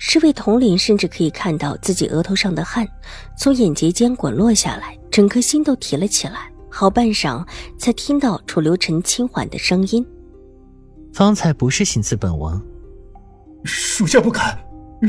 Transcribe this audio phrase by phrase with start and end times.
[0.00, 2.86] 侍卫统领甚至可以看到自己额头上的汗
[3.36, 6.50] 从眼睫间滚落下来，整颗心都提了起来。
[6.70, 7.44] 好半晌，
[7.76, 10.06] 才听到楚留臣轻缓的声音
[11.12, 12.62] ：“方才不是行刺本王，
[13.64, 14.56] 属下不敢，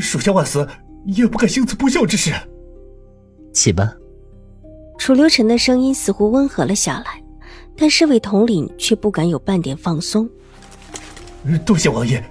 [0.00, 0.66] 属下万死
[1.04, 2.32] 也不敢行此不孝之事。”
[3.54, 3.94] 起吧。
[4.98, 7.22] 楚留臣的声音似乎温和了下来，
[7.76, 10.28] 但侍卫统领却不敢有半点放松。
[11.64, 12.22] 多谢王爷，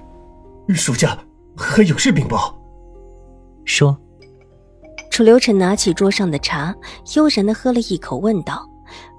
[0.76, 1.17] 属下。
[1.59, 2.58] 还有事禀报。
[3.66, 3.95] 说。
[5.12, 6.73] 楚留臣拿起桌上的茶，
[7.16, 8.66] 悠然的喝了一口，问道：“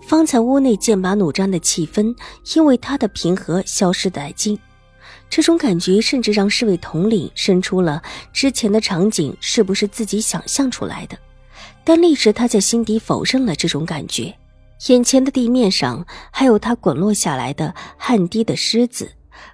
[0.09, 2.15] 方才屋内剑拔弩张的气氛，
[2.55, 4.59] 因为他的平和消失殆尽。
[5.29, 8.01] 这种感觉甚至让侍卫统领生出了
[8.33, 11.19] 之前的场景是不是自己想象出来的？
[11.85, 14.35] 但立时他在心底否认了这种感觉。
[14.89, 19.11] 眼前的地面上还有他滚落下来的汗滴的虱子。”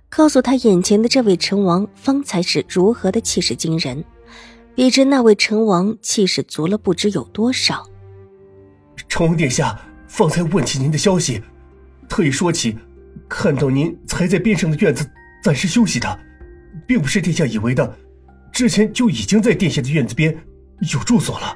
[0.09, 4.05] 告诉他，眼前的这位成王方才是如何的气势惊人，
[4.75, 7.85] 比之那位成王气势足了不知有多少。
[9.09, 11.43] 成王殿下方才问起您的消息，
[12.09, 12.77] 特意说起
[13.29, 15.09] 看到您才在边上的院子
[15.43, 16.19] 暂时休息的，
[16.87, 17.97] 并不是殿下以为的，
[18.53, 20.35] 之前就已经在殿下的院子边
[20.93, 21.55] 有住所了。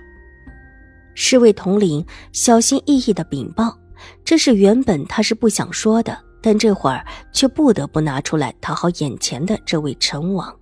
[1.14, 3.78] 侍卫统领小心翼翼的禀报，
[4.24, 6.29] 这是原本他是不想说的。
[6.42, 10.54] 但这会儿却不得不拿出来讨好眼前的这位陈王。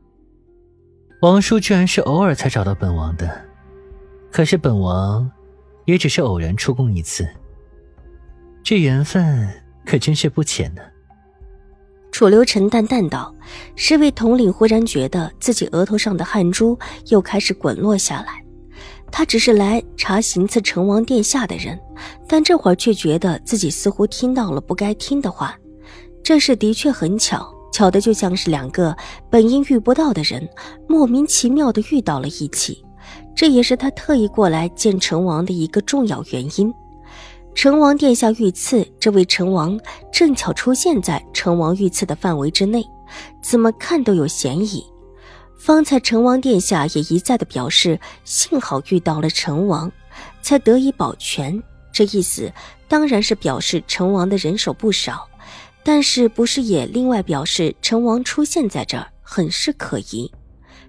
[1.23, 3.45] 王叔居然是偶尔才找到本王的，
[4.31, 5.31] 可是本王
[5.85, 7.29] 也只是偶然出宫一次，
[8.63, 9.49] 这缘分
[9.85, 10.83] 可真是不浅呢。
[12.13, 13.33] 楚留臣淡淡道
[13.77, 16.77] ：“侍卫统领忽然觉得自己额头上的汗珠
[17.09, 18.43] 又开始滚落下来。
[19.11, 21.79] 他只是来查行刺成王殿下的人，
[22.29, 25.57] 但这会儿却觉得自己似乎听到了不该听的话。”
[26.29, 28.95] 这事的确很巧，巧的就像是两个
[29.31, 30.47] 本应遇不到的人，
[30.87, 32.85] 莫名其妙的遇到了一起。
[33.35, 36.71] 这也是他特意过来见成王的一个重要原因。
[37.55, 39.81] 成王殿下遇刺，这位成王
[40.13, 42.85] 正巧出现在成王遇刺的范围之内，
[43.43, 44.85] 怎么看都有嫌疑。
[45.59, 49.91] 方才成王殿下也一再的表示，幸好遇到了成王，
[50.43, 51.63] 才得以保全。
[51.91, 52.53] 这意思
[52.87, 55.27] 当然是表示成王的人手不少。
[55.83, 60.31] 但是不是也另外表示成王出现在这儿很是可疑？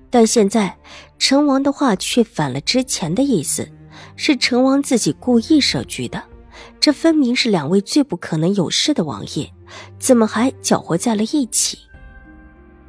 [0.10, 0.76] 但现在
[1.18, 3.70] 成王的话却反了之前的意思，
[4.16, 6.22] 是成王自己故意设局的。
[6.80, 9.50] 这分明是两位最不可能有事的王爷，
[10.00, 11.78] 怎么还搅和在了一起？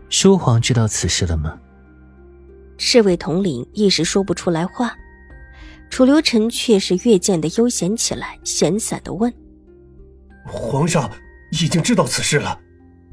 [0.08, 1.56] 叔皇知道此事了吗？
[2.78, 4.96] 侍卫统领一时说不出来话，
[5.90, 9.32] 楚留臣却是越见的悠闲起来，闲散的问
[10.46, 11.08] ：“皇上。”
[11.50, 12.58] 已经知道此事了，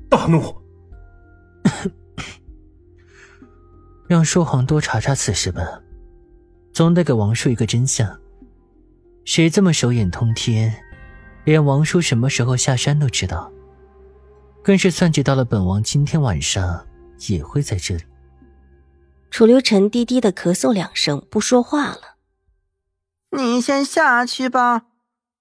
[0.10, 0.56] 大怒，
[4.08, 5.82] 让叔皇多查查此事吧，
[6.72, 8.20] 总得给王叔一个真相。
[9.26, 10.74] 谁这么手眼通天，
[11.44, 13.52] 连王叔什么时候下山都知道，
[14.64, 16.86] 更是算计到了本王今天晚上
[17.28, 18.04] 也会在这里。
[19.30, 22.16] 楚留臣低低的咳嗽两声，不说话了。
[23.32, 24.84] 你先下去吧，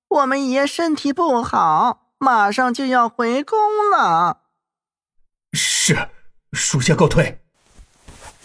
[0.09, 2.06] 我们爷身体不好。
[2.19, 3.59] 马上就要回宫
[3.91, 4.43] 了。
[5.53, 6.09] 是，
[6.53, 7.41] 属下告退。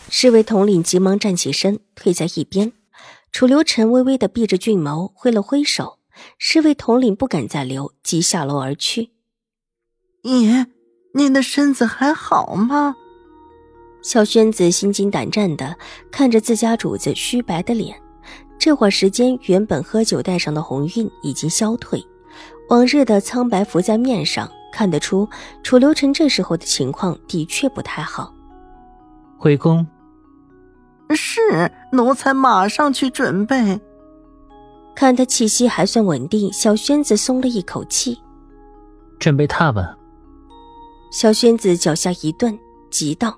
[0.10, 2.74] 侍卫统领急忙站起身，退在一边。
[3.32, 6.00] 楚留臣微微的闭着俊眸，挥了挥手。
[6.38, 9.12] 侍卫统领不敢再留，即下楼而去。
[10.24, 10.68] 爷，
[11.14, 12.96] 您的身子还好吗？
[14.04, 15.78] 小轩子心惊胆战的
[16.12, 18.00] 看着自家主子虚白的脸。
[18.60, 22.06] 这会儿时间，原本喝酒带上的红晕已经消退。
[22.72, 25.28] 往日的苍白浮在面上，看得出
[25.62, 28.34] 楚留臣这时候的情况的确不太好。
[29.38, 29.86] 回宫。
[31.14, 33.78] 是，奴才马上去准备。
[34.96, 38.18] 看他气息还算稳定，小轩子松了一口气。
[39.20, 39.94] 准备踏吧。
[41.12, 42.58] 小轩子脚下一顿，
[42.90, 43.38] 急道：“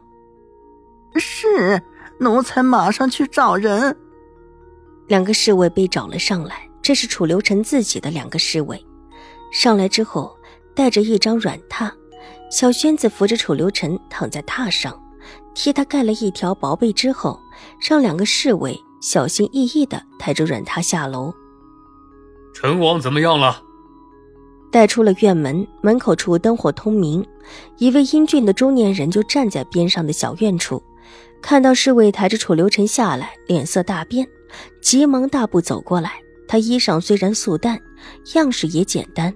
[1.18, 1.82] 是，
[2.20, 3.98] 奴才马上去找人。”
[5.10, 8.80] 两个侍卫被找了上来，这是楚留臣自己的两个侍卫。
[9.54, 10.36] 上来之后，
[10.74, 11.90] 带着一张软榻，
[12.50, 15.00] 小轩子扶着楚留臣躺在榻上，
[15.54, 17.40] 替他盖了一条薄被之后，
[17.80, 21.32] 让两个侍卫小心翼翼的抬着软榻下楼。
[22.52, 23.62] 陈王怎么样了？
[24.72, 27.24] 带出了院门，门口处灯火通明，
[27.78, 30.82] 一位英俊的中年人就站在边上的小院处，
[31.44, 34.28] 看到侍卫抬着楚留臣下来，脸色大变，
[34.82, 36.14] 急忙大步走过来。
[36.48, 37.80] 他衣裳虽然素淡，
[38.34, 39.34] 样式也简单，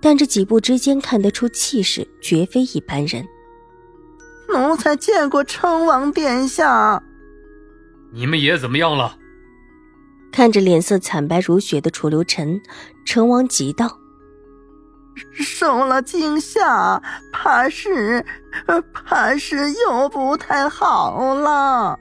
[0.00, 3.26] 但这几步之间看得出气势绝非一般人。
[4.48, 7.02] 奴才见过称王殿下。
[8.12, 9.16] 你们爷怎么样了？
[10.30, 12.60] 看着脸色惨白如雪的楚留臣，
[13.04, 13.98] 成王急道
[15.32, 17.02] ：“受了惊吓，
[17.32, 18.24] 怕是，
[18.92, 21.98] 怕是又不太好了。”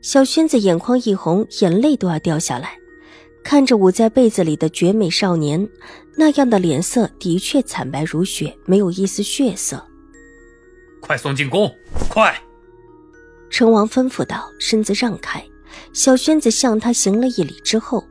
[0.00, 2.78] 小轩子眼眶一红，眼泪都要掉下来。
[3.48, 5.68] 看着捂在被子里的绝美少年，
[6.16, 9.80] 那样的脸色的确惨白如雪，没有一丝血色。
[11.00, 11.72] 快送进宫，
[12.10, 12.36] 快！
[13.48, 15.40] 成王吩咐道，身子让开。
[15.92, 18.04] 小轩子向他行了一礼之后，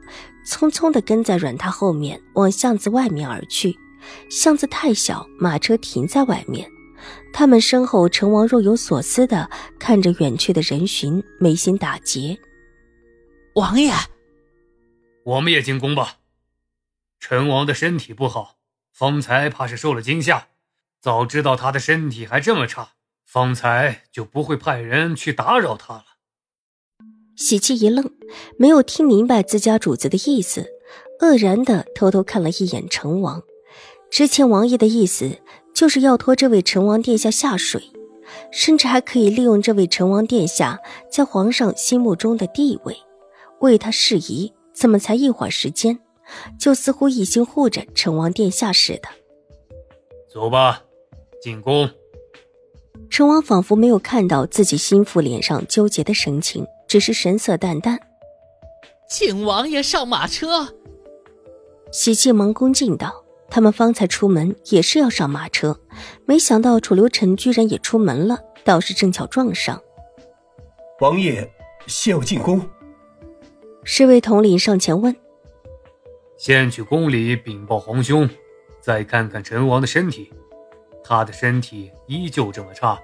[0.48, 3.76] 匆匆的跟在软榻后面往巷子外面而去。
[4.30, 6.66] 巷子太小，马车停在外面。
[7.34, 12.40] 他们身后，成王若有所思的看着远去的人群，眉心打结。
[13.56, 13.92] 王爷。
[15.26, 16.18] 我们也进宫吧。
[17.20, 18.58] 陈王的身体不好，
[18.94, 20.50] 方才怕是受了惊吓。
[21.02, 22.92] 早知道他的身体还这么差，
[23.26, 26.06] 方才就不会派人去打扰他了。
[27.36, 28.12] 喜气一愣，
[28.60, 30.68] 没有听明白自家主子的意思，
[31.20, 33.42] 愕然的偷偷看了一眼陈王。
[34.12, 35.40] 之前王爷的意思
[35.74, 37.92] 就是要拖这位陈王殿下下水，
[38.52, 40.80] 甚至还可以利用这位陈王殿下
[41.12, 42.96] 在皇上心目中的地位，
[43.60, 44.54] 为他事宜。
[44.76, 46.00] 怎么才一会儿时间，
[46.60, 49.08] 就似乎一心护着成王殿下似的？
[50.32, 50.84] 走吧，
[51.42, 51.90] 进宫。
[53.10, 58.00] 成王仿佛没有看到自己心腹脸上纠结的神情，只是神色淡淡。
[59.08, 60.76] 请王爷上马车。
[61.92, 65.80] 喜庆忙恭敬道：“他们方才出门也是要上马车，
[66.26, 69.82] 没想到楚留臣居然也出门了，倒是正巧撞上。”
[71.00, 71.50] 王爷，
[71.88, 72.60] 先要进宫。
[73.88, 75.16] 侍卫统领上前问
[76.38, 78.28] ：“先去宫里禀报皇兄，
[78.82, 80.34] 再看看陈王的身体。
[81.04, 83.00] 他的身体依旧这么差，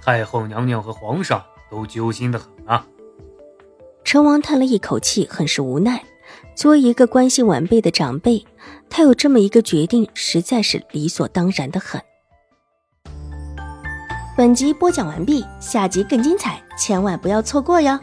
[0.00, 2.86] 太后娘娘和皇上都揪心的很啊。”
[4.02, 6.02] 陈王叹了一口气，很是无奈。
[6.56, 8.46] 作为一个关心晚辈的长辈，
[8.88, 12.00] 他有这么一个决定，实在是理所当然的很。
[14.38, 18.00] 本集播讲完毕，下集更精彩，千万不要错过哟！